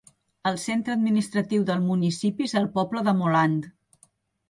El 0.51 0.55
centre 0.63 0.93
administratiu 0.99 1.67
del 1.69 1.85
municipi 1.91 2.51
és 2.51 2.59
el 2.65 2.69
poble 2.81 3.07
de 3.11 3.19
Moland. 3.25 3.73